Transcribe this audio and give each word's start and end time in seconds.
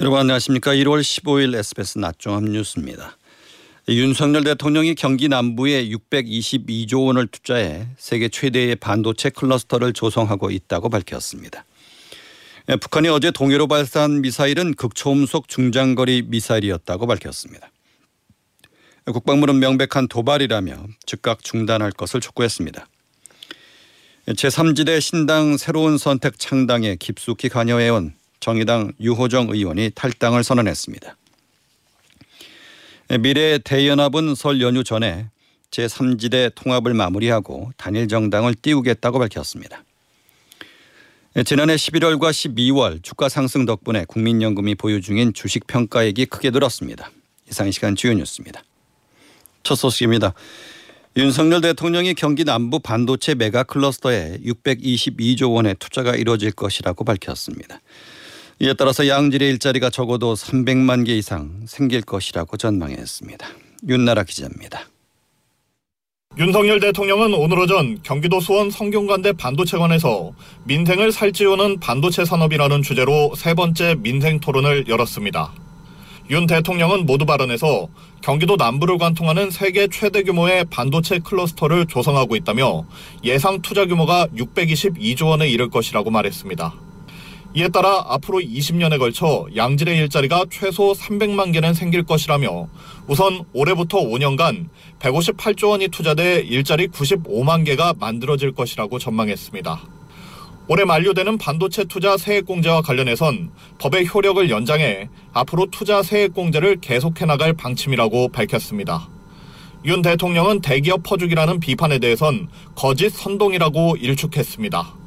여러분 0.00 0.18
안녕하십니까. 0.18 0.72
1월 0.76 1.02
15일 1.02 1.54
SBS 1.54 1.98
낮종합 1.98 2.44
뉴스입니다. 2.44 3.18
윤석열 3.86 4.44
대통령이 4.44 4.94
경기 4.94 5.28
남부에 5.28 5.90
622조 5.90 7.04
원을 7.04 7.26
투자해 7.26 7.86
세계 7.98 8.30
최대의 8.30 8.76
반도체 8.76 9.28
클러스터를 9.28 9.92
조성하고 9.92 10.52
있다고 10.52 10.88
밝혔습니다. 10.88 11.66
예, 12.70 12.76
북한이 12.76 13.10
어제 13.10 13.30
동해로 13.30 13.68
발사한 13.68 14.22
미사일은 14.22 14.72
극초음속 14.72 15.48
중장거리 15.48 16.22
미사일이었다고 16.28 17.06
밝혔습니다. 17.06 17.70
국방부는 19.04 19.58
명백한 19.58 20.08
도발이라며 20.08 20.82
즉각 21.04 21.44
중단할 21.44 21.92
것을 21.92 22.22
촉구했습니다. 22.22 22.88
제3지대 24.28 24.98
신당 25.02 25.58
새로운 25.58 25.98
선택 25.98 26.38
창당에 26.38 26.96
깊숙이 26.96 27.50
관여해온 27.50 28.14
정의당 28.40 28.92
유호정 29.00 29.50
의원이 29.50 29.92
탈당을 29.94 30.42
선언했습니다. 30.42 31.16
미래 33.20 33.58
대연합은 33.58 34.34
설 34.34 34.60
연휴 34.60 34.82
전에 34.82 35.28
제3지대 35.70 36.52
통합을 36.54 36.94
마무리하고 36.94 37.70
단일 37.76 38.08
정당을 38.08 38.54
띄우겠다고 38.54 39.18
밝혔습니다. 39.18 39.84
지난해 41.44 41.76
11월과 41.76 42.30
12월 42.30 43.02
주가 43.02 43.28
상승 43.28 43.64
덕분에 43.64 44.04
국민연금이 44.06 44.74
보유 44.74 45.00
중인 45.00 45.32
주식 45.32 45.66
평가액이 45.66 46.26
크게 46.26 46.50
늘었습니다. 46.50 47.10
이상 47.48 47.68
이 47.68 47.72
시간 47.72 47.94
주요 47.94 48.14
뉴스입니다. 48.14 48.62
첫 49.62 49.76
소식입니다. 49.76 50.34
윤석열 51.16 51.60
대통령이 51.60 52.14
경기 52.14 52.44
남부 52.44 52.78
반도체 52.78 53.34
메가 53.34 53.62
클러스터에 53.62 54.38
622조 54.44 55.52
원의 55.52 55.76
투자가 55.78 56.14
이루어질 56.14 56.52
것이라고 56.52 57.04
밝혔습니다. 57.04 57.80
이에 58.62 58.74
따라서 58.74 59.08
양질의 59.08 59.48
일자리가 59.52 59.88
적어도 59.88 60.34
300만 60.34 61.06
개 61.06 61.16
이상 61.16 61.62
생길 61.66 62.02
것이라고 62.02 62.58
전망했습니다. 62.58 63.46
윤나라 63.88 64.22
기자입니다. 64.22 64.82
윤석열 66.38 66.78
대통령은 66.78 67.32
오늘 67.32 67.58
오전 67.58 68.02
경기도 68.02 68.38
수원 68.38 68.70
성균관대 68.70 69.32
반도체관에서 69.32 70.32
민생을 70.64 71.10
살찌우는 71.10 71.80
반도체 71.80 72.26
산업이라는 72.26 72.82
주제로 72.82 73.32
세 73.34 73.54
번째 73.54 73.96
민생 73.98 74.40
토론을 74.40 74.88
열었습니다. 74.88 75.54
윤 76.28 76.46
대통령은 76.46 77.06
모두 77.06 77.24
발언에서 77.24 77.88
경기도 78.20 78.56
남부를 78.56 78.98
관통하는 78.98 79.50
세계 79.50 79.88
최대 79.88 80.22
규모의 80.22 80.66
반도체 80.68 81.18
클러스터를 81.20 81.86
조성하고 81.86 82.36
있다며 82.36 82.84
예상 83.24 83.62
투자 83.62 83.86
규모가 83.86 84.26
622조 84.36 85.28
원에 85.28 85.48
이를 85.48 85.70
것이라고 85.70 86.10
말했습니다. 86.10 86.89
이에 87.52 87.68
따라 87.68 88.04
앞으로 88.06 88.38
20년에 88.38 88.98
걸쳐 89.00 89.46
양질의 89.56 89.96
일자리가 89.98 90.44
최소 90.50 90.92
300만 90.92 91.52
개는 91.52 91.74
생길 91.74 92.04
것이라며 92.04 92.68
우선 93.08 93.42
올해부터 93.52 93.98
5년간 93.98 94.68
158조 95.00 95.70
원이 95.70 95.88
투자돼 95.88 96.42
일자리 96.42 96.86
95만 96.86 97.64
개가 97.64 97.94
만들어질 97.98 98.52
것이라고 98.52 99.00
전망했습니다. 99.00 99.80
올해 100.68 100.84
만료되는 100.84 101.38
반도체 101.38 101.82
투자 101.82 102.16
세액공제와 102.16 102.82
관련해선 102.82 103.50
법의 103.80 104.06
효력을 104.06 104.48
연장해 104.48 105.08
앞으로 105.32 105.66
투자 105.72 106.04
세액공제를 106.04 106.76
계속해 106.80 107.24
나갈 107.24 107.52
방침이라고 107.52 108.28
밝혔습니다. 108.28 109.08
윤 109.86 110.02
대통령은 110.02 110.60
대기업 110.60 111.02
퍼주기라는 111.02 111.58
비판에 111.58 111.98
대해선 111.98 112.48
거짓 112.76 113.10
선동이라고 113.10 113.96
일축했습니다. 113.96 114.99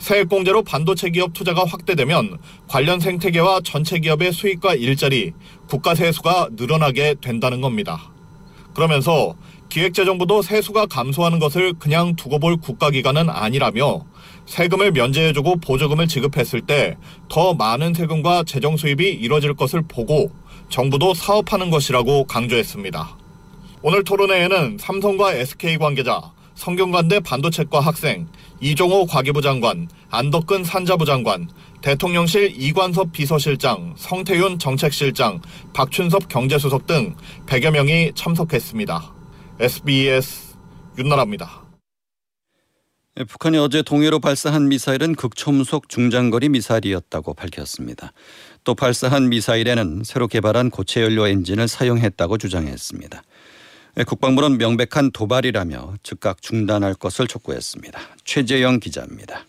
세액공제로 0.00 0.62
반도체 0.62 1.10
기업 1.10 1.34
투자가 1.34 1.64
확대되면 1.64 2.38
관련 2.66 3.00
생태계와 3.00 3.60
전체 3.62 3.98
기업의 3.98 4.32
수익과 4.32 4.74
일자리, 4.74 5.32
국가 5.68 5.94
세수가 5.94 6.48
늘어나게 6.56 7.16
된다는 7.20 7.60
겁니다. 7.60 8.10
그러면서 8.74 9.36
기획재정부도 9.68 10.42
세수가 10.42 10.86
감소하는 10.86 11.38
것을 11.38 11.74
그냥 11.74 12.16
두고 12.16 12.38
볼 12.38 12.56
국가기관은 12.56 13.28
아니라며 13.28 14.04
세금을 14.46 14.90
면제해주고 14.92 15.56
보조금을 15.56 16.08
지급했을 16.08 16.62
때 16.62 16.96
더 17.28 17.54
많은 17.54 17.94
세금과 17.94 18.44
재정 18.44 18.76
수입이 18.76 19.10
이뤄질 19.12 19.54
것을 19.54 19.82
보고 19.86 20.32
정부도 20.70 21.14
사업하는 21.14 21.70
것이라고 21.70 22.24
강조했습니다. 22.24 23.16
오늘 23.82 24.02
토론회에는 24.02 24.78
삼성과 24.80 25.34
SK 25.34 25.78
관계자, 25.78 26.32
성균관대 26.54 27.20
반도체과 27.20 27.80
학생, 27.80 28.26
이종호 28.60 29.06
과기부 29.06 29.40
장관, 29.40 29.88
안덕근 30.10 30.64
산자부 30.64 31.06
장관, 31.06 31.48
대통령실 31.80 32.52
이관섭 32.60 33.12
비서실장, 33.12 33.94
성태윤 33.96 34.58
정책실장, 34.58 35.40
박춘섭 35.72 36.28
경제수석 36.28 36.86
등 36.86 37.16
100여 37.46 37.70
명이 37.70 38.12
참석했습니다. 38.14 39.14
SBS 39.60 40.56
윤나라입니다. 40.98 41.70
네, 43.16 43.24
북한이 43.24 43.58
어제 43.58 43.82
동해로 43.82 44.20
발사한 44.20 44.68
미사일은 44.68 45.14
극초음속 45.14 45.88
중장거리 45.88 46.48
미사일이었다고 46.48 47.34
밝혔습니다. 47.34 48.12
또 48.64 48.74
발사한 48.74 49.28
미사일에는 49.30 50.04
새로 50.04 50.28
개발한 50.28 50.70
고체 50.70 51.02
연료 51.02 51.26
엔진을 51.26 51.66
사용했다고 51.66 52.38
주장했습니다. 52.38 53.22
네, 53.96 54.04
국방부는 54.04 54.58
명백한 54.58 55.10
도발이라며 55.12 55.94
즉각 56.02 56.42
중단할 56.42 56.94
것을 56.94 57.26
촉구했습니다. 57.26 58.00
최재영 58.24 58.80
기자입니다. 58.80 59.46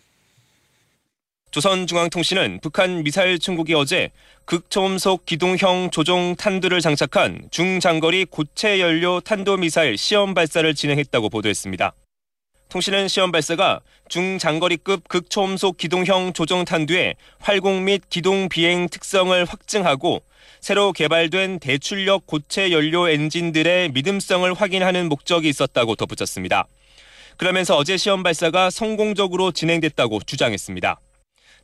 조선중앙통신은 1.52 2.60
북한 2.62 3.04
미사일 3.04 3.38
중국이 3.38 3.74
어제 3.74 4.10
극초음속 4.46 5.26
기동형 5.26 5.90
조종 5.92 6.34
탄두를 6.34 6.80
장착한 6.80 7.42
중장거리 7.50 8.24
고체 8.24 8.80
연료 8.80 9.20
탄도 9.20 9.58
미사일 9.58 9.96
시험 9.96 10.34
발사를 10.34 10.74
진행했다고 10.74 11.28
보도했습니다. 11.28 11.92
통신은 12.72 13.06
시험 13.08 13.30
발사가 13.32 13.80
중장거리급 14.08 15.06
극초음속 15.06 15.76
기동형 15.76 16.32
조종 16.32 16.64
탄두의 16.64 17.16
활공 17.38 17.84
및 17.84 18.00
기동 18.08 18.48
비행 18.48 18.88
특성을 18.88 19.44
확증하고 19.44 20.22
새로 20.58 20.94
개발된 20.94 21.58
대출력 21.58 22.26
고체 22.26 22.72
연료 22.72 23.10
엔진들의 23.10 23.90
믿음성을 23.90 24.50
확인하는 24.54 25.10
목적이 25.10 25.50
있었다고 25.50 25.96
덧붙였습니다. 25.96 26.66
그러면서 27.36 27.76
어제 27.76 27.98
시험 27.98 28.22
발사가 28.22 28.70
성공적으로 28.70 29.52
진행됐다고 29.52 30.20
주장했습니다. 30.24 30.98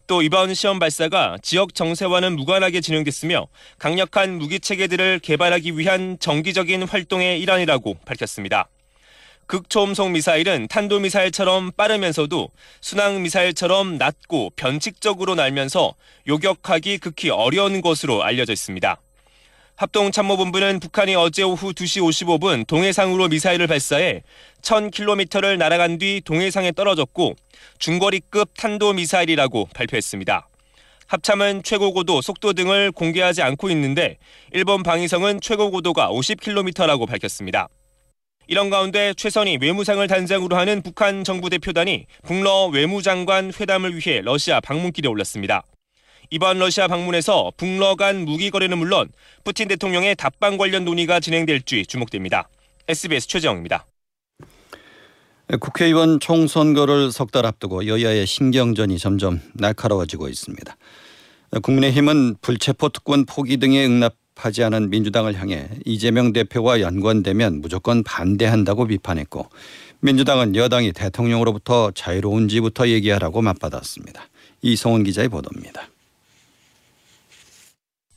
또 0.09 0.21
이번 0.21 0.53
시험 0.53 0.79
발사가 0.79 1.39
지역 1.41 1.75
정세와는 1.75 2.37
무관하게 2.37 2.83
진행됐으며 2.83 3.47
강력한 3.79 4.37
무기 4.37 4.61
체계들을 4.61 5.21
개발하기 5.21 5.79
위한 5.79 6.19
정기적인 6.21 6.83
활동의 6.83 7.41
일환이라고 7.41 7.95
밝혔습니다. 8.05 8.69
극초음속 9.49 10.11
미사일은 10.11 10.69
탄도미사일처럼 10.69 11.73
빠르면서도 11.73 12.51
순항미사일처럼 12.83 13.97
낮고 13.97 14.53
변칙적으로 14.57 15.35
날면서 15.35 15.95
요격하기 16.27 16.99
극히 16.99 17.31
어려운 17.31 17.81
것으로 17.81 18.23
알려져 18.23 18.53
있습니다. 18.53 19.01
합동참모본부는 19.77 20.81
북한이 20.81 21.15
어제 21.15 21.43
오후 21.45 21.73
2시 21.73 22.03
55분 22.03 22.67
동해상으로 22.67 23.29
미사일을 23.29 23.67
발사해 23.67 24.23
1000km를 24.61 25.57
날아간 25.57 25.99
뒤 25.99 26.21
동해상에 26.25 26.73
떨어졌고 26.73 27.35
중거리급 27.79 28.51
탄도미사일이라고 28.57 29.71
발표했습니다. 29.75 30.47
합참은 31.07 31.63
최고 31.63 31.95
고도, 31.95 32.21
속도 32.21 32.53
등을 32.53 32.93
공개하지 32.93 33.41
않고 33.41 33.71
있는데 33.71 34.19
일본 34.53 34.83
방위성은 34.83 35.41
최고 35.41 35.71
고도가 35.71 36.11
50km라고 36.11 37.09
밝혔습니다. 37.09 37.69
이런 38.51 38.71
가운데 38.71 39.13
최선희 39.15 39.59
외무상을 39.61 40.05
단장으로 40.09 40.57
하는 40.57 40.81
북한 40.81 41.23
정부 41.23 41.51
대표단이 41.51 42.07
북러 42.25 42.67
외무장관 42.69 43.53
회담을 43.53 43.95
위해 43.95 44.23
러시아 44.23 44.59
방문길에 44.61 45.07
올랐습니다. 45.07 45.65
이번 46.31 46.59
러시아 46.59 46.89
방문에서 46.89 47.53
북러 47.59 47.95
간 47.95 48.25
무기 48.25 48.51
거래는 48.51 48.79
물론 48.79 49.11
푸틴 49.45 49.69
대통령의 49.69 50.17
답방 50.17 50.57
관련 50.57 50.87
논의가 50.87 51.21
진행될지 51.21 51.85
주목됩니다. 51.87 52.49
SBS 52.89 53.29
최정입니다. 53.29 53.87
국회의원 55.61 56.19
총선거를 56.19 57.13
석 57.13 57.31
달 57.31 57.45
앞두고 57.45 57.87
여야의 57.87 58.27
신경전이 58.27 58.99
점점 58.99 59.43
날카로워지고 59.55 60.29
있습니다. 60.31 60.75
국민의힘은 61.63 62.37
불체포 62.41 62.89
특권 62.91 63.27
포기 63.27 63.59
등에 63.59 63.85
응답 63.85 64.15
하지 64.39 64.63
않은 64.63 64.91
민주당을 64.91 65.35
향해 65.35 65.69
이재명 65.85 66.33
대표와 66.33 66.81
연관되면 66.81 67.61
무조건 67.61 68.05
반대한다고 68.05 68.87
비판했고 68.87 69.49
민주당은 70.01 70.55
여당이 70.55 70.93
대통령으로부터 70.93 71.91
자유로운지부터 71.91 72.89
얘기하라고 72.89 73.43
맞받았습니다. 73.43 74.29
이성훈 74.63 75.03
기자의 75.03 75.29
보도입니다. 75.29 75.89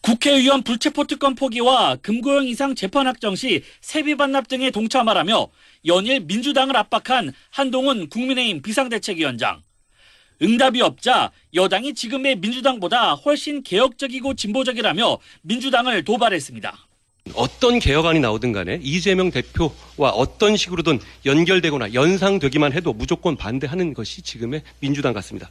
국회의원 0.01 0.63
불체포 0.63 1.05
특권 1.05 1.35
포기와 1.35 1.95
금고형 1.97 2.47
이상 2.47 2.75
재판 2.75 3.07
확정 3.07 3.35
시 3.35 3.63
세비 3.81 4.15
반납 4.15 4.47
등에 4.47 4.71
동참하라며 4.71 5.47
연일 5.85 6.21
민주당을 6.21 6.75
압박한 6.77 7.33
한동훈 7.49 8.09
국민의힘 8.09 8.61
비상대책위원장. 8.61 9.61
응답이 10.41 10.81
없자 10.81 11.31
여당이 11.53 11.93
지금의 11.93 12.37
민주당보다 12.37 13.13
훨씬 13.13 13.61
개혁적이고 13.63 14.33
진보적이라며 14.33 15.19
민주당을 15.43 16.03
도발했습니다. 16.03 16.87
어떤 17.35 17.79
개혁안이 17.79 18.19
나오든 18.19 18.51
간에 18.51 18.79
이재명 18.81 19.29
대표와 19.29 20.09
어떤 20.09 20.57
식으로든 20.57 20.99
연결되거나 21.25 21.93
연상되기만 21.93 22.73
해도 22.73 22.93
무조건 22.93 23.35
반대하는 23.35 23.93
것이 23.93 24.23
지금의 24.23 24.63
민주당 24.79 25.13
같습니다. 25.13 25.49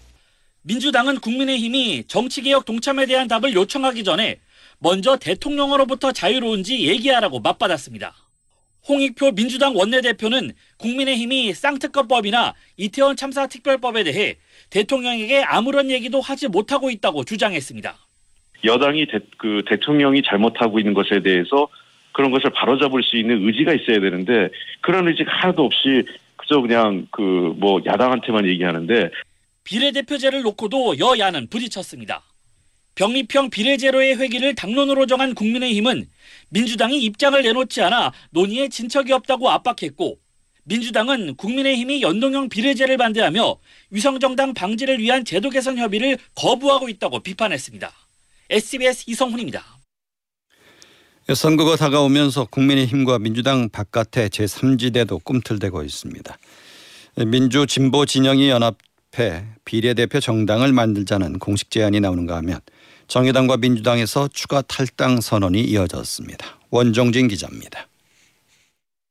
민주당은 0.63 1.21
국민의힘이 1.21 2.05
정치개혁 2.07 2.65
동참에 2.65 3.07
대한 3.07 3.29
답을 3.29 3.55
요청하기 3.55 4.05
전에 4.05 4.41
먼저 4.79 5.17
대통령으로부터 5.17 6.13
자유로운지 6.13 6.87
얘기하라고 6.87 7.41
맞받았습니다. 7.41 8.15
홍익표 8.88 9.32
민주당 9.32 9.77
원내대표는 9.77 10.53
국민의힘이 10.79 11.53
쌍특검법이나 11.55 12.55
이태원 12.77 13.17
참사 13.17 13.47
특별법에 13.47 14.05
대해 14.05 14.37
대통령에게 14.71 15.43
아무런 15.43 15.91
얘기도 15.91 16.21
하지 16.21 16.49
못하고 16.49 16.91
있다고 16.91 17.25
주장했습니다. 17.25 17.94
여당이 18.65 19.06
대, 19.06 19.21
그 19.38 19.62
대통령이 19.69 20.23
잘못하고 20.23 20.79
있는 20.79 20.94
것에 20.94 21.21
대해서 21.23 21.69
그런 22.12 22.31
것을 22.31 22.50
바로잡을 22.50 23.03
수 23.03 23.17
있는 23.17 23.47
의지가 23.47 23.73
있어야 23.75 24.00
되는데 24.00 24.49
그런 24.81 25.09
의지가 25.09 25.31
하나도 25.33 25.65
없이 25.65 26.05
그저 26.37 26.61
그냥 26.61 27.06
그 27.11 27.21
뭐 27.61 27.81
야당한테만 27.85 28.47
얘기하는데 28.47 29.11
비례대표제를 29.65 30.43
놓고도 30.43 30.99
여야는 30.99 31.49
부딪혔습니다. 31.49 32.23
병립형 33.00 33.49
비례제로의 33.49 34.19
회기를 34.19 34.55
당론으로 34.55 35.06
정한 35.06 35.35
국민의힘은 35.35 36.06
민주당이 36.50 37.00
입장을 37.00 37.43
내놓지 37.43 37.81
않아 37.81 38.12
논의에 38.29 38.69
진척이 38.69 39.11
없다고 39.14 39.49
압박했고 39.49 40.19
민주당은 40.64 41.37
국민의힘이 41.37 42.02
연동형 42.02 42.50
비례제를 42.50 42.99
반대하며 42.99 43.56
위성정당 43.88 44.52
방지를 44.52 44.99
위한 44.99 45.25
제도 45.25 45.49
개선 45.49 45.79
협의를 45.79 46.19
거부하고 46.35 46.91
있다고 46.91 47.20
비판했습니다. 47.20 47.91
SBS 48.50 49.05
이성훈입니다. 49.06 49.64
선거가 51.35 51.76
다가오면서 51.76 52.49
국민의힘과 52.50 53.19
민주당 53.19 53.70
바깥의 53.70 54.29
제3지대도 54.29 55.25
꿈틀대고 55.25 55.85
있습니다. 55.85 56.37
민주 57.29 57.67
진보 57.67 58.05
진영이 58.05 58.50
연합해 58.50 59.47
비례대표 59.64 60.20
정당을 60.20 60.75
만들자는 60.75 61.38
공식 61.38 61.70
제안이 61.70 62.00
나오는가 62.00 62.37
하면 62.37 62.61
정의당과 63.11 63.57
민주당에서 63.57 64.29
추가 64.29 64.62
탈당 64.62 65.21
선언이 65.21 65.61
이어졌습니다. 65.62 66.47
원종진 66.71 67.27
기자입니다. 67.27 67.89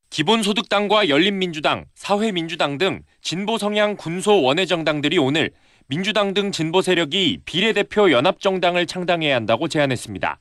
기본소득당과 0.08 1.10
열린민주당, 1.10 1.84
사회민주당 1.94 2.78
등 2.78 3.02
진보 3.20 3.58
성향 3.58 3.98
군소 3.98 4.40
원외 4.42 4.64
정당들이 4.64 5.18
오늘 5.18 5.50
민주당 5.86 6.32
등 6.32 6.50
진보 6.50 6.80
세력이 6.80 7.40
비례대표 7.44 8.10
연합정당을 8.10 8.86
창당해야 8.86 9.36
한다고 9.36 9.68
제안했습니다. 9.68 10.38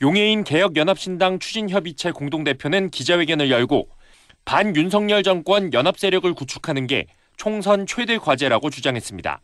용해인 0.00 0.42
개혁연합신당 0.44 1.40
추진협의체 1.40 2.12
공동대표는 2.12 2.88
기자회견을 2.88 3.50
열고 3.50 3.90
반윤석열 4.46 5.22
정권 5.24 5.74
연합 5.74 5.98
세력을 5.98 6.32
구축하는 6.32 6.86
게 6.86 7.04
총선 7.36 7.86
최대 7.86 8.16
과제라고 8.16 8.70
주장했습니다. 8.70 9.42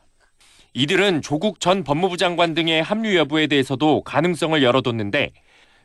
이들은 0.77 1.23
조국 1.23 1.61
전 1.61 1.85
법무부 1.85 2.17
장관 2.17 2.53
등의 2.53 2.83
합류 2.83 3.17
여부에 3.17 3.47
대해서도 3.47 4.03
가능성을 4.03 4.61
열어뒀는데 4.61 5.31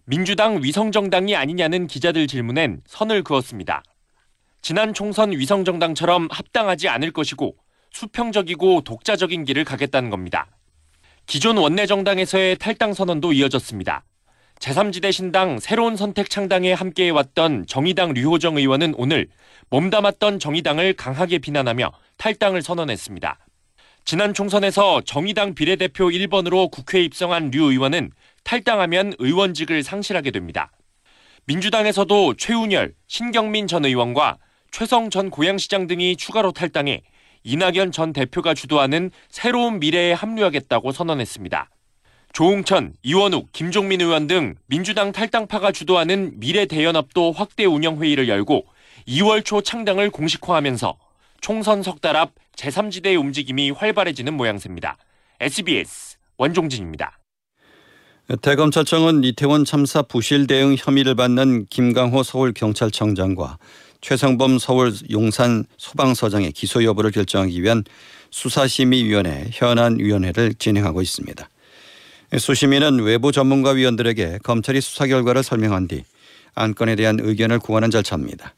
민주당 0.05 0.63
위성정당이 0.63 1.35
아니냐는 1.35 1.85
기자들 1.85 2.25
질문엔 2.25 2.81
선을 2.87 3.23
그었습니다. 3.23 3.83
지난 4.63 4.95
총선 4.95 5.31
위성정당처럼 5.31 6.27
합당하지 6.31 6.89
않을 6.89 7.11
것이고 7.11 7.55
수평적이고 7.91 8.81
독자적인 8.81 9.45
길을 9.45 9.63
가겠다는 9.63 10.09
겁니다. 10.09 10.47
기존 11.27 11.57
원내정당에서의 11.57 12.57
탈당 12.57 12.95
선언도 12.95 13.31
이어졌습니다. 13.31 14.03
제3지대 14.59 15.11
신당 15.11 15.59
새로운 15.59 15.95
선택 15.97 16.31
창당에 16.31 16.73
함께해왔던 16.73 17.67
정의당 17.67 18.13
류호정 18.13 18.57
의원은 18.57 18.95
오늘 18.97 19.27
몸담았던 19.69 20.39
정의당을 20.39 20.93
강하게 20.93 21.37
비난하며 21.37 21.91
탈당을 22.17 22.63
선언했습니다. 22.63 23.37
지난 24.09 24.33
총선에서 24.33 25.01
정의당 25.01 25.53
비례대표 25.53 26.05
1번으로 26.05 26.71
국회에 26.71 27.03
입성한 27.03 27.51
류 27.51 27.69
의원은 27.69 28.09
탈당하면 28.43 29.13
의원직을 29.19 29.83
상실하게 29.83 30.31
됩니다. 30.31 30.71
민주당에서도 31.45 32.33
최운열, 32.33 32.95
신경민 33.05 33.67
전 33.67 33.85
의원과 33.85 34.39
최성 34.71 35.11
전 35.11 35.29
고양시장 35.29 35.85
등이 35.85 36.15
추가로 36.15 36.53
탈당해 36.53 37.03
이낙연 37.43 37.91
전 37.91 38.11
대표가 38.11 38.55
주도하는 38.55 39.11
새로운 39.29 39.79
미래에 39.79 40.13
합류하겠다고 40.13 40.91
선언했습니다. 40.91 41.69
조홍천, 42.33 42.93
이원욱, 43.03 43.51
김종민 43.51 44.01
의원 44.01 44.25
등 44.25 44.55
민주당 44.65 45.11
탈당파가 45.11 45.71
주도하는 45.71 46.39
미래 46.39 46.65
대연합도 46.65 47.31
확대 47.31 47.65
운영 47.65 48.01
회의를 48.01 48.27
열고 48.27 48.65
2월 49.07 49.45
초 49.45 49.61
창당을 49.61 50.09
공식화하면서 50.09 50.97
총선 51.41 51.83
석 51.83 52.01
달 52.01 52.15
앞 52.15 52.31
제3지대의 52.59 53.17
움직임이 53.17 53.71
활발해지는 53.71 54.33
모양새입니다. 54.33 54.97
SBS 55.39 56.17
원종진입니다. 56.37 57.17
대검찰청은 58.41 59.23
이태원 59.23 59.65
참사 59.65 60.01
부실 60.01 60.45
대응 60.45 60.75
혐의를 60.77 61.15
받는 61.15 61.65
김강호 61.69 62.21
서울경찰청장과 62.21 63.57
최성범 64.01 64.59
서울 64.59 64.93
용산 65.09 65.65
소방서장의 65.77 66.51
기소 66.51 66.83
여부를 66.83 67.11
결정하기 67.11 67.61
위한 67.63 67.83
수사심의위원회 68.29 69.47
현안위원회를 69.51 70.53
진행하고 70.55 71.01
있습니다. 71.01 71.49
수심위는 72.37 72.99
외부 72.99 73.31
전문가 73.31 73.71
위원들에게 73.71 74.39
검찰이 74.43 74.79
수사 74.81 75.07
결과를 75.07 75.43
설명한 75.43 75.87
뒤 75.87 76.03
안건에 76.53 76.95
대한 76.95 77.19
의견을 77.19 77.59
구하는 77.59 77.89
절차입니다. 77.89 78.53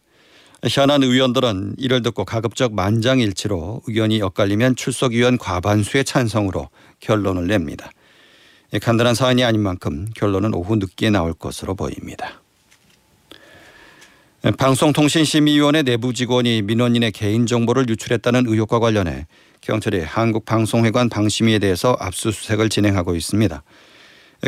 현안 0.69 1.01
의원들은 1.01 1.75
이를 1.77 2.03
듣고 2.03 2.23
가급적 2.23 2.73
만장일치로 2.73 3.81
의견이 3.87 4.21
엇갈리면 4.21 4.75
출석위원 4.75 5.39
과반수의 5.39 6.05
찬성으로 6.05 6.69
결론을 6.99 7.47
냅니다. 7.47 7.89
간단한 8.79 9.15
사안이 9.15 9.43
아닌 9.43 9.61
만큼 9.61 10.07
결론은 10.15 10.53
오후 10.53 10.75
늦게 10.75 11.09
나올 11.09 11.33
것으로 11.33 11.75
보입니다. 11.75 12.41
방송통신심의위원회 14.57 15.83
내부 15.83 16.13
직원이 16.13 16.61
민원인의 16.61 17.11
개인정보를 17.11 17.89
유출했다는 17.89 18.45
의혹과 18.47 18.79
관련해 18.79 19.27
경찰이 19.61 20.01
한국방송회관 20.01 21.09
방심위에 21.09 21.59
대해서 21.59 21.95
압수수색을 21.99 22.69
진행하고 22.69 23.15
있습니다. 23.15 23.63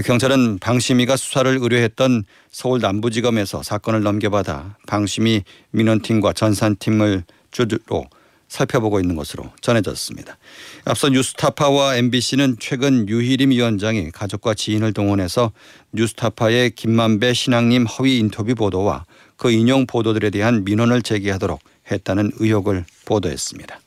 경찰은 0.02 0.58
방심위가 0.58 1.16
수사를 1.16 1.58
의뢰했던 1.62 2.24
서울 2.52 2.80
남부지검에서 2.80 3.62
사건을 3.62 4.02
넘겨받아 4.02 4.78
방심위 4.88 5.44
민원팀과 5.72 6.34
전산팀을 6.34 7.24
주로 7.52 8.06
살펴보고 8.48 9.00
있는 9.00 9.16
것으로 9.16 9.52
전해졌습니다. 9.62 10.38
앞서 10.86 11.10
뉴스타파와 11.10 11.98
MBC는 11.98 12.58
최근 12.60 13.08
유희림 13.08 13.52
위원장이 13.52 14.12
가족과 14.12 14.54
지인을 14.54 14.94
동원해서 14.94 15.52
뉴스타파의 15.94 16.72
김만배 16.72 17.34
신앙님 17.34 17.86
허위 17.86 18.20
인터뷰 18.20 18.54
보도와 18.56 19.06
그 19.38 19.52
인용 19.52 19.88
보도들에 19.88 20.30
대한 20.30 20.64
민원을 20.64 21.02
제기하도록 21.02 21.60
했다는 21.92 22.32
의혹을 22.40 22.86
보도했습니다. 23.06 23.80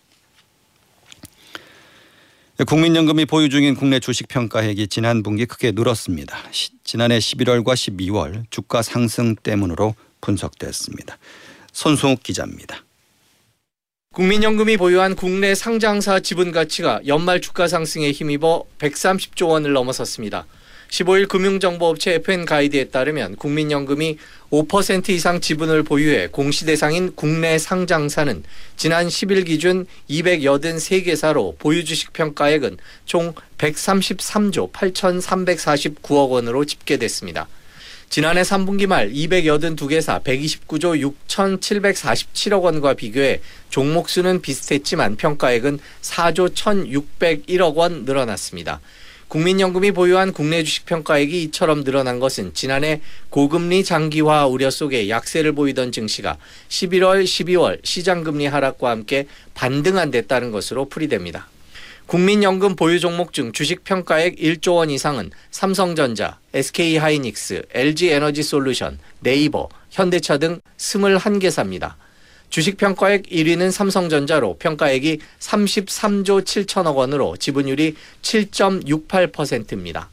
국민연금이 2.65 3.27
보유 3.27 3.51
중인 3.51 3.75
국내 3.75 4.01
주식 4.01 4.29
평가액이 4.29 4.89
지난 4.89 5.23
분기 5.23 5.45
크게 5.45 5.73
늘었습니다. 5.73 6.39
지난해 6.85 7.19
11월과 7.19 7.75
12월 7.75 8.45
주가 8.49 8.81
상승 8.81 9.37
때문으로 9.37 9.95
분석됐습니다. 10.23 11.19
손승욱 11.73 12.23
기자입니다. 12.23 12.83
국민연금이 14.15 14.79
보유한 14.79 15.15
국내 15.15 15.55
상장사 15.55 16.21
지분 16.21 16.51
가치가 16.51 16.99
연말 17.07 17.43
주가 17.43 17.69
상승에 17.69 18.11
힘입어 18.11 18.65
130조 18.79 19.49
원을 19.49 19.75
넘어섰습니다. 19.75 20.47
15일 20.91 21.29
금융정보업체 21.29 22.15
FN 22.15 22.45
가이드에 22.45 22.85
따르면 22.85 23.37
국민연금이 23.37 24.19
5% 24.51 25.09
이상 25.11 25.41
지분을 25.41 25.83
보유해 25.83 26.29
공시대상인 26.29 27.13
국내 27.15 27.59
상장사는 27.59 28.45
지난 28.77 29.09
10일 29.09 29.47
기준 29.47 29.87
283개사로 30.09 31.59
보유 31.59 31.85
주식 31.85 32.13
평가액은 32.13 32.79
총 33.05 33.35
133조 33.59 34.73
8,349억 34.73 36.31
원으로 36.31 36.65
집계됐습니다. 36.65 37.49
지난해 38.09 38.43
3분기 38.43 38.87
말 38.87 39.11
282개사 39.11 40.23
129조 40.23 41.13
6,747억 41.29 42.63
원과 42.63 42.95
비교해 42.95 43.41
종목 43.69 44.09
수는 44.09 44.41
비슷했지만 44.41 45.17
평가액은 45.17 45.81
4조 46.03 46.55
1,601억 46.55 47.75
원 47.75 48.05
늘어났습니다. 48.05 48.81
국민연금이 49.29 49.91
보유한 49.91 50.33
국내 50.33 50.63
주식 50.63 50.87
평가액이 50.87 51.43
이처럼 51.45 51.83
늘어난 51.83 52.21
것은 52.21 52.55
지난해 52.55 53.01
고금리 53.31 53.83
장기화 53.83 54.47
우려 54.47 54.71
속에 54.71 55.09
약세를 55.09 55.53
보이던 55.53 55.91
증시가 55.91 56.37
11월, 56.69 57.25
12월 57.25 57.81
시장금리 57.85 58.47
하락과 58.47 58.91
함께 58.91 59.27
반등한 59.55 60.13
데 60.13 60.23
따른 60.23 60.53
것으로 60.53 60.89
풀이됩니다. 60.89 61.49
국민연금 62.07 62.77
보유 62.77 63.01
종목 63.01 63.33
중 63.33 63.51
주식 63.51 63.83
평가액 63.83 64.37
1조 64.37 64.77
원 64.77 64.91
이상은 64.91 65.33
삼성전자, 65.51 66.39
SK하이닉스, 66.55 67.63
LG에너지솔루션, 67.73 69.01
네이버, 69.19 69.69
현대차 69.91 70.39
등 70.39 70.61
21개사입니다. 70.77 71.95
주식 72.51 72.77
평가액 72.77 73.25
1위는 73.25 73.71
삼성전자로 73.71 74.57
평가액이 74.59 75.19
33조 75.41 76.43
7천억 76.45 76.97
원으로 76.97 77.37
지분율이 77.37 77.95
7.68%입니다. 78.23 80.11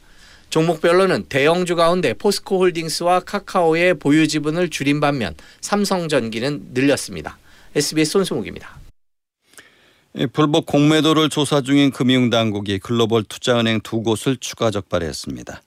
종목별로는 0.50 1.26
대형주 1.30 1.76
가운데 1.76 2.14
포스코 2.14 2.60
홀딩스와 2.60 3.22
카카오의 3.22 3.96
보유 3.96 4.28
지분을 4.28 4.70
줄인 4.70 5.00
반면 5.00 5.34
삼성전기는 5.62 6.68
늘렸습니다. 6.74 7.38
SBS 7.76 8.12
손승욱입니다. 8.12 8.78
이 10.16 10.28
불법 10.28 10.68
공매도를 10.68 11.30
조사 11.30 11.62
중인 11.62 11.90
금융당국이 11.90 12.78
글로벌 12.78 13.24
투자은행 13.24 13.80
두 13.82 14.04
곳을 14.04 14.38
추가 14.38 14.70
적발했습니다. 14.70 15.60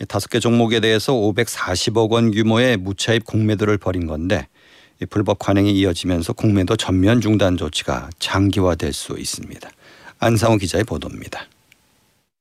이 0.00 0.04
다섯 0.06 0.30
개 0.30 0.38
종목에 0.38 0.78
대해서 0.78 1.12
540억 1.12 2.10
원 2.10 2.30
규모의 2.30 2.76
무차입 2.76 3.24
공매도를 3.24 3.78
벌인 3.78 4.06
건데 4.06 4.46
이 4.46 4.59
불법 5.06 5.38
관행이 5.38 5.72
이어지면서 5.72 6.32
공매도 6.34 6.76
전면 6.76 7.20
중단 7.20 7.56
조치가 7.56 8.10
장기화될 8.18 8.92
수 8.92 9.18
있습니다. 9.18 9.70
안상호 10.18 10.56
기자의 10.56 10.84
보도입니다. 10.84 11.46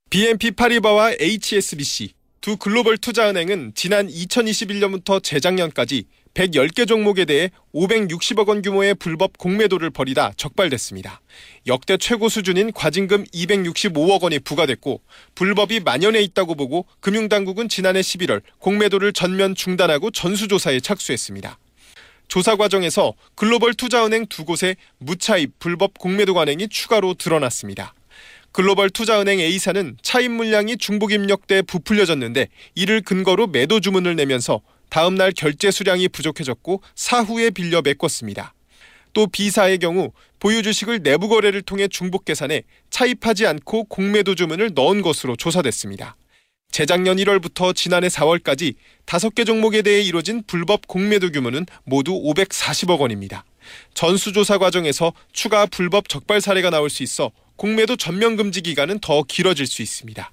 BNP 0.10 0.52
파리바와 0.52 1.14
HSBC 1.20 2.14
두 2.42 2.58
글로벌 2.58 2.98
투자은행은 2.98 3.74
지난 3.76 4.08
2021년부터 4.08 5.22
재작년까지 5.22 6.06
110개 6.34 6.88
종목에 6.88 7.26
대해 7.26 7.52
560억 7.74 8.48
원 8.48 8.62
규모의 8.62 8.96
불법 8.96 9.38
공매도를 9.38 9.90
벌이다 9.90 10.34
적발됐습니다. 10.38 11.22
역대 11.68 11.98
최고 11.98 12.30
수준인 12.30 12.72
과징금 12.72 13.26
265억 13.26 14.24
원이 14.24 14.40
부과됐고 14.40 15.02
불법이 15.36 15.82
만연해 15.82 16.22
있다고 16.22 16.56
보고 16.56 16.86
금융당국은 17.02 17.68
지난해 17.68 18.02
11월 18.02 18.42
공매도를 18.60 19.12
전면 19.14 19.54
중단하고 19.54 20.12
전수조사에 20.12 20.80
착수했습니다. 20.80 21.58
조사 22.30 22.56
과정에서 22.56 23.16
글로벌 23.34 23.74
투자은행 23.74 24.28
두 24.28 24.46
곳의 24.46 24.78
무차입 25.00 25.58
불법 25.58 25.98
공매도 25.98 26.36
관행이 26.36 26.70
추가로 26.70 27.16
드러났습니다. 27.16 27.96
글로벌 28.52 28.92
투자은행 28.92 29.40
A사는 29.40 29.98
차입 30.04 30.32
물량이 30.32 30.78
중복 30.78 31.12
입력돼 31.12 31.64
부풀려졌는데 31.64 32.48
이를 32.76 33.02
근거로 33.02 33.48
매도 33.48 33.80
주문을 33.80 34.16
내면서 34.16 34.62
다음 34.90 35.16
날 35.16 35.32
결제 35.32 35.72
수량이 35.72 36.08
부족해졌고 36.08 36.84
사후에 36.94 37.50
빌려 37.50 37.82
메꿨습니다. 37.82 38.54
또 39.14 39.26
B사의 39.26 39.80
경우 39.80 40.12
보유 40.40 40.62
주식을 40.62 41.02
내부 41.02 41.30
거래를 41.30 41.64
통해 41.64 41.88
중복 41.88 42.26
계산해 42.26 42.62
차입하지 42.92 43.48
않고 43.48 43.86
공매도 43.86 44.36
주문을 44.36 44.72
넣은 44.76 45.02
것으로 45.02 45.36
조사됐습니다. 45.36 46.16
재작년 46.72 47.18
1월부터 47.18 47.76
지난해 47.76 48.08
4월까지 48.08 48.76
5개 49.06 49.46
종목에 49.46 49.82
대해 49.82 50.02
이뤄진 50.02 50.44
불법 50.46 50.88
공매도 50.88 51.32
규모는 51.32 51.66
모두 51.84 52.14
540억 52.14 53.00
원입니다. 53.00 53.44
전수조사 53.94 54.58
과정에서 54.58 55.14
추가 55.34 55.66
불법 55.66 56.10
적발 56.10 56.42
사례가 56.42 56.70
나올 56.70 56.90
수 56.90 57.04
있어 57.04 57.32
공매도 57.56 57.98
전면 57.98 58.38
금지 58.38 58.62
기간은 58.62 59.00
더 59.00 59.24
길어질 59.24 59.68
수 59.68 59.82
있습니다. 59.82 60.32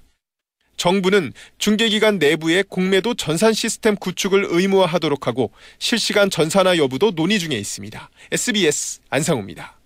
정부는 0.77 1.33
중개기관 1.57 2.19
내부의 2.19 2.63
공매도 2.63 3.15
전산 3.15 3.51
시스템 3.53 3.95
구축을 3.95 4.45
의무화하도록 4.49 5.25
하고 5.27 5.51
실시간 5.79 6.29
전산화 6.29 6.77
여부도 6.77 7.11
논의 7.11 7.39
중에 7.39 7.55
있습니다. 7.55 8.09
SBS 8.31 8.99
안상우입니다. 9.09 9.76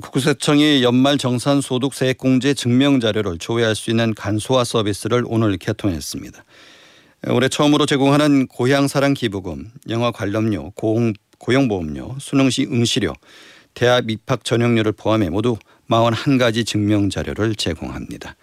국세청이 0.00 0.82
연말 0.82 1.18
정산 1.18 1.60
소득 1.60 1.92
세액 1.92 2.16
공제 2.16 2.54
증명 2.54 2.98
자료를 2.98 3.36
조회할 3.36 3.74
수 3.74 3.90
있는 3.90 4.14
간소화 4.14 4.64
서비스를 4.64 5.24
오늘 5.26 5.58
개통했습니다. 5.58 6.44
올해 7.28 7.48
처음으로 7.50 7.84
제공하는 7.84 8.46
고향사랑 8.46 9.12
기부금, 9.12 9.70
영화 9.90 10.10
관람료, 10.10 10.70
고용, 10.70 11.12
고용보험료, 11.38 12.16
수능시 12.18 12.68
응시료, 12.72 13.12
대학 13.74 14.10
입학 14.10 14.44
전형료를 14.44 14.92
포함해 14.92 15.28
모두 15.28 15.58
41가지 15.90 16.64
증명 16.64 17.10
자료를 17.10 17.54
제공합니다. 17.54 18.34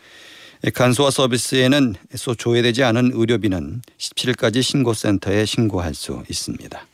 간소화 0.76 1.10
서비스에는 1.10 1.96
애써 2.14 2.36
조회되지 2.36 2.84
않은 2.84 3.12
의료비는 3.14 3.82
17일까지 3.98 4.62
신고센터에 4.62 5.46
신고할 5.46 5.96
수 5.96 6.22
있습니다. 6.30 6.89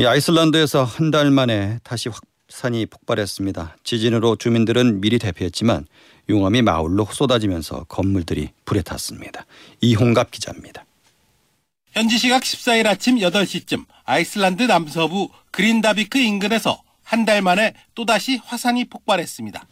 이 0.00 0.06
아이슬란드에서 0.06 0.82
한 0.84 1.10
달 1.10 1.30
만에 1.30 1.78
다시 1.84 2.08
확산이 2.08 2.86
폭발했습니다. 2.86 3.76
지진으로 3.84 4.36
주민들은 4.36 5.02
미리 5.02 5.18
대피했지만 5.18 5.86
용암이 6.30 6.62
마을로 6.62 7.04
쏟아지면서 7.10 7.84
건물들이 7.84 8.48
불에 8.64 8.80
탔습니다. 8.80 9.44
이홍갑 9.82 10.30
기자입니다. 10.30 10.86
현지 11.92 12.16
시각 12.16 12.42
14일 12.42 12.86
아침 12.86 13.16
8시쯤 13.16 13.84
아이슬란드 14.06 14.62
남서부 14.62 15.28
그린다비크 15.50 16.18
인근에서 16.18 16.80
한 17.02 17.24
달 17.26 17.42
만에 17.42 17.74
또다시 17.94 18.40
화산이 18.44 18.84
폭발했습니다. 18.86 19.66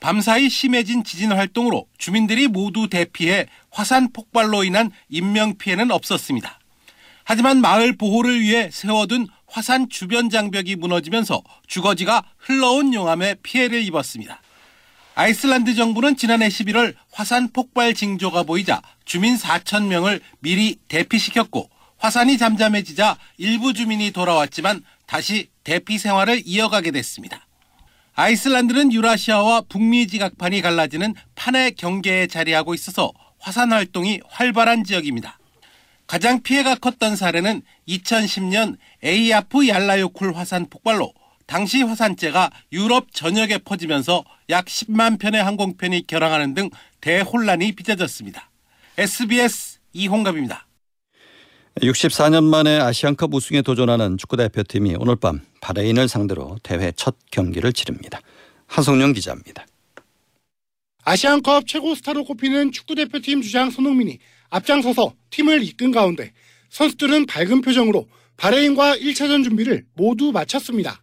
밤사이 0.00 0.48
심해진 0.48 1.02
지진 1.04 1.32
활동으로 1.32 1.88
주민들이 1.98 2.46
모두 2.46 2.88
대피해 2.88 3.48
화산 3.70 4.12
폭발로 4.12 4.62
인한 4.64 4.92
인명 5.10 5.58
피해는 5.58 5.90
없었습니다. 5.90 6.58
하지만 7.24 7.60
마을 7.60 7.96
보호를 7.96 8.40
위해 8.40 8.70
세워둔 8.72 9.26
화산 9.48 9.88
주변 9.88 10.30
장벽이 10.30 10.76
무너지면서 10.76 11.42
주거지가 11.66 12.22
흘러온 12.38 12.94
용암에 12.94 13.36
피해를 13.42 13.82
입었습니다. 13.82 14.40
아이슬란드 15.14 15.74
정부는 15.74 16.16
지난해 16.16 16.48
11월 16.48 16.94
화산 17.10 17.48
폭발 17.52 17.92
징조가 17.92 18.44
보이자 18.44 18.80
주민 19.04 19.36
4천 19.36 19.86
명을 19.86 20.20
미리 20.38 20.76
대피시켰고 20.86 21.68
화산이 21.96 22.38
잠잠해지자 22.38 23.18
일부 23.38 23.72
주민이 23.72 24.12
돌아왔지만 24.12 24.84
다시 25.06 25.48
대피 25.64 25.98
생활을 25.98 26.42
이어가게 26.44 26.92
됐습니다. 26.92 27.46
아이슬란드는 28.14 28.92
유라시아와 28.92 29.62
북미 29.68 30.06
지각판이 30.06 30.60
갈라지는 30.60 31.14
판의 31.34 31.72
경계에 31.72 32.26
자리하고 32.26 32.74
있어서 32.74 33.12
화산 33.38 33.72
활동이 33.72 34.20
활발한 34.28 34.84
지역입니다. 34.84 35.37
가장 36.08 36.42
피해가 36.42 36.76
컸던 36.76 37.16
사례는 37.16 37.62
2010년 37.86 38.78
에이아프 39.02 39.68
얄라요쿨 39.68 40.34
화산 40.34 40.66
폭발로 40.68 41.12
당시 41.46 41.82
화산재가 41.82 42.50
유럽 42.72 43.12
전역에 43.12 43.58
퍼지면서 43.58 44.24
약 44.48 44.64
10만 44.64 45.18
편의 45.18 45.42
항공편이 45.44 46.06
결항하는 46.06 46.54
등 46.54 46.70
대혼란이 47.02 47.72
빚어졌습니다. 47.72 48.50
SBS 48.96 49.80
이홍갑입니다. 49.92 50.66
64년 51.76 52.42
만에 52.42 52.78
아시안컵 52.80 53.32
우승에 53.34 53.60
도전하는 53.60 54.16
축구대표팀이 54.16 54.96
오늘 54.98 55.14
밤 55.14 55.42
바레인을 55.60 56.08
상대로 56.08 56.56
대회 56.62 56.90
첫 56.96 57.16
경기를 57.30 57.74
치릅니다. 57.74 58.20
한성룡 58.66 59.12
기자입니다. 59.12 59.66
아시안컵 61.04 61.66
최고 61.66 61.94
스타로 61.94 62.24
꼽히는 62.24 62.72
축구대표팀 62.72 63.42
주장 63.42 63.70
손흥민이 63.70 64.18
앞장서서 64.50 65.14
팀을 65.30 65.62
이끈 65.62 65.92
가운데 65.92 66.32
선수들은 66.70 67.26
밝은 67.26 67.60
표정으로 67.60 68.08
바레인과 68.36 68.96
1차전 68.96 69.44
준비를 69.44 69.84
모두 69.94 70.32
마쳤습니다. 70.32 71.02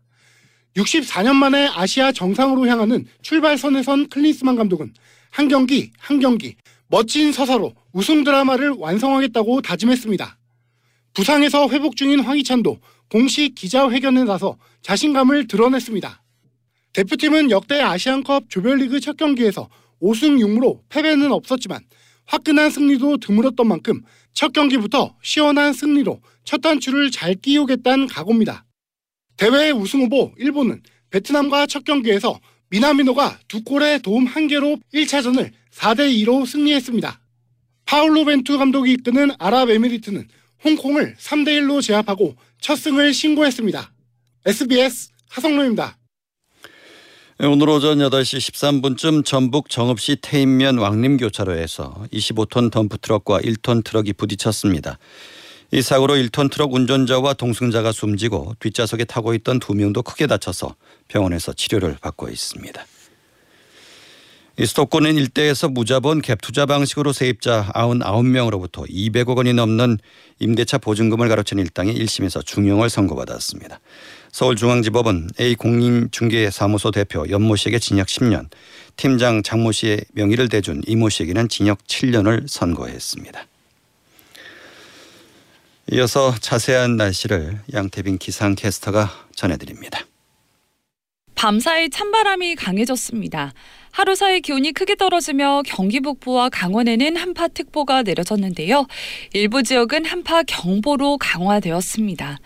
64년 0.76 1.36
만에 1.36 1.68
아시아 1.74 2.12
정상으로 2.12 2.68
향하는 2.68 3.06
출발선에 3.22 3.84
선 3.84 4.10
클린스만 4.10 4.56
감독은 4.56 4.94
한 5.32 5.48
경기 5.48 5.92
한 5.98 6.20
경기 6.20 6.56
멋진 6.88 7.32
서사로 7.32 7.74
우승 7.94 8.24
드라마를 8.24 8.72
완성하겠다고 8.78 9.62
다짐했습니다. 9.62 10.38
부상에서 11.14 11.70
회복 11.70 11.96
중인 11.96 12.20
황희찬도 12.20 12.78
공식 13.10 13.56
기자회견에 13.56 14.24
나서 14.26 14.58
자신감을 14.82 15.48
드러냈습니다. 15.48 16.22
대표팀은 16.94 17.52
역대 17.52 17.82
아시안컵 17.82 18.50
조별리그 18.50 19.00
첫 19.00 19.18
경기에서 19.18 19.70
5승 20.02 20.40
6무로 20.40 20.80
패배는 20.90 21.32
없었지만 21.32 21.82
화끈한 22.26 22.70
승리도 22.70 23.18
드물었던 23.18 23.68
만큼 23.68 24.02
첫 24.34 24.54
경기부터 24.54 25.16
시원한 25.22 25.74
승리로 25.74 26.22
첫 26.44 26.62
단추를 26.62 27.12
잘 27.12 27.36
끼우겠다는 27.36 28.08
각오입니다. 28.08 28.66
대회 29.38 29.72
우승 29.72 30.02
후보 30.02 30.34
일본은 30.38 30.82
베트남과 31.10 31.68
첫 31.68 31.84
경기에서 31.84 32.40
미나미노가 32.70 33.40
두 33.48 33.64
골에 33.64 34.00
도움 34.00 34.26
한 34.26 34.48
개로 34.48 34.78
1차전을 34.94 35.52
4대 35.72 36.12
2로 36.24 36.46
승리했습니다. 36.46 37.20
파울로 37.86 38.26
벤투 38.26 38.58
감독이 38.58 38.94
이끄는 38.94 39.32
아랍에미리트는 39.38 40.28
홍콩을 40.64 41.16
3대 41.18 41.50
1로 41.60 41.82
제압하고 41.82 42.36
첫 42.60 42.76
승을 42.76 43.14
신고했습니다. 43.14 43.94
SBS 44.46 45.10
하성로입니다. 45.30 45.98
오늘 47.38 47.68
오전 47.68 47.98
8시 47.98 48.40
13분쯤 48.40 49.26
전북 49.26 49.70
정읍시 49.70 50.20
태인면 50.22 50.78
왕림 50.78 51.18
교차로에서 51.18 52.06
25톤 52.14 52.72
덤프 52.72 53.00
트럭과 53.00 53.40
1톤 53.40 53.84
트럭이 53.84 54.14
부딪혔습니다. 54.14 54.98
이 55.74 55.82
사고로 55.82 56.14
1톤 56.14 56.50
트럭 56.50 56.74
운전자와 56.74 57.34
동승자가 57.34 57.92
숨지고 57.92 58.56
뒷좌석에 58.62 59.04
타고 59.04 59.34
있던 59.34 59.60
두 59.60 59.74
명도 59.74 60.02
크게 60.02 60.28
다쳐서 60.28 60.76
병원에서 61.10 61.52
치료를 61.52 61.98
받고 62.00 62.30
있습니다. 62.30 62.86
이 64.58 64.66
수도권 64.66 65.04
일대에서 65.06 65.68
무자본 65.68 66.22
갭 66.22 66.40
투자 66.42 66.66
방식으로 66.66 67.12
세입자 67.12 67.72
99명으로부터 67.74 68.90
200억 68.90 69.36
원이 69.36 69.54
넘는 69.54 69.98
임대차 70.40 70.78
보증금을 70.78 71.28
가로챈 71.28 71.60
일당이 71.60 71.94
1심에서 71.94 72.46
중형을 72.46 72.90
선고받았습니다. 72.90 73.82
서울중앙지법은 74.32 75.32
A 75.42 75.56
공인중개사무소 75.56 76.92
대표 76.92 77.30
연모 77.30 77.58
씨에게 77.58 77.80
징역 77.80 78.08
10년, 78.08 78.48
팀장 78.96 79.44
장모 79.44 79.74
씨의 79.74 80.06
명의를 80.14 80.48
대준 80.48 80.82
이모 80.88 81.10
씨에게는 81.10 81.50
징역 81.50 81.80
7년을 81.86 82.48
선고했습니다. 82.48 83.48
이어서 85.92 86.34
자세한 86.40 86.96
날씨를 86.96 87.60
양태빈 87.74 88.20
기상캐스터가 88.20 89.12
전해드립니다. 89.36 90.00
밤사이 91.36 91.90
찬바람이 91.90 92.56
강해졌습니다. 92.56 93.54
하루 93.96 94.14
사이 94.14 94.42
기온이 94.42 94.74
크게 94.74 94.96
떨어지며 94.96 95.62
경기 95.66 96.02
북부와 96.02 96.50
강원에는 96.50 97.16
한파 97.16 97.48
특보가 97.48 98.04
내려졌는데요. 98.04 98.88
일부 99.32 99.64
지역은 99.64 100.04
한파 100.04 100.44
경보로 100.44 101.18
강화되었습니다. 101.18 102.40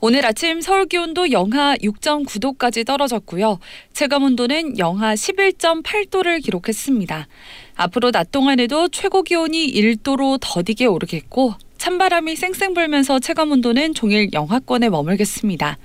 오늘 0.00 0.26
아침 0.26 0.60
서울 0.60 0.86
기온도 0.86 1.30
영하 1.30 1.76
6.9도까지 1.76 2.84
떨어졌고요. 2.84 3.60
체감 3.92 4.24
온도는 4.24 4.76
영하 4.80 5.14
11.8도를 5.14 6.42
기록했습니다. 6.42 7.28
앞으로 7.76 8.10
낮 8.10 8.32
동안에도 8.32 8.88
최고 8.88 9.22
기온이 9.22 9.72
1도로 9.72 10.38
더디게 10.40 10.86
오르겠고 10.86 11.54
찬바람이 11.78 12.34
쌩쌩 12.34 12.74
불면서 12.74 13.20
체감 13.20 13.52
온도는 13.52 13.94
종일 13.94 14.30
영하권에 14.32 14.88
머물겠습니다. 14.88 15.78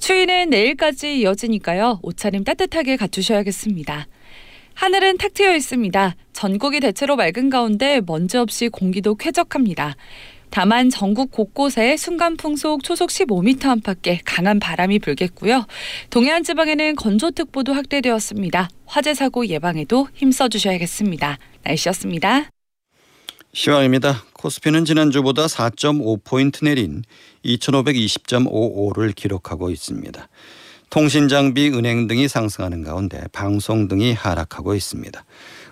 추위는 0.00 0.48
내일까지 0.48 1.20
이어지니까요. 1.20 2.00
옷차림 2.02 2.44
따뜻하게 2.44 2.96
갖추셔야겠습니다. 2.96 4.06
하늘은 4.76 5.16
탁 5.16 5.32
트여 5.32 5.56
있습니다. 5.56 6.16
전국이 6.34 6.80
대체로 6.80 7.16
맑은 7.16 7.48
가운데 7.48 8.02
먼지 8.06 8.36
없이 8.36 8.68
공기도 8.68 9.14
쾌적합니다. 9.14 9.96
다만 10.50 10.90
전국 10.90 11.32
곳곳에 11.32 11.96
순간 11.96 12.36
풍 12.36 12.56
속 12.56 12.84
초속 12.84 13.08
15m 13.08 13.66
안팎의 13.66 14.20
강한 14.24 14.60
바람이 14.60 14.98
불겠고요. 14.98 15.66
동해안 16.10 16.44
지방에는 16.44 16.94
건조특보도 16.96 17.72
확대되었습니다. 17.72 18.68
화재 18.84 19.14
사고 19.14 19.46
예방에도 19.46 20.08
힘써 20.14 20.48
주셔야겠습니다. 20.48 21.38
날씨였습니다. 21.64 22.50
시황입니다. 23.54 24.24
코스피는 24.34 24.84
지난주보다 24.84 25.46
4.5포인트 25.46 26.64
내린 26.64 27.02
2520.55를 27.46 29.14
기록하고 29.14 29.70
있습니다. 29.70 30.28
통신 30.90 31.28
장비, 31.28 31.68
은행 31.68 32.06
등이 32.06 32.28
상승하는 32.28 32.82
가운데 32.82 33.22
방송 33.32 33.88
등이 33.88 34.12
하락하고 34.14 34.74
있습니다. 34.74 35.24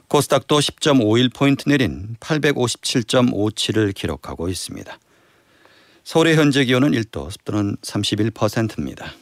코스닥도 0.09 0.59
10.51포인트 0.59 1.69
내린 1.69 2.17
857.57을 2.21 3.95
기록하고 3.95 4.49
있습니다. 4.49 4.99
서울의 6.05 6.37
현재 6.37 6.65
기온은 6.65 6.91
1도, 6.93 7.31
습도는 7.31 7.77
31%입니다. 7.83 9.13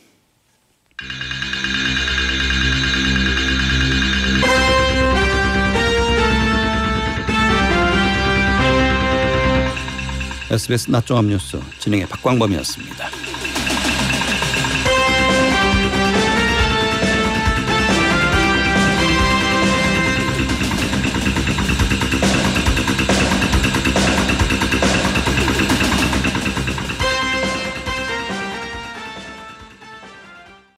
SBS 10.51 10.91
낮종합 10.91 11.25
뉴스 11.25 11.59
진행의 11.79 12.07
박광범이었습니다. 12.09 13.22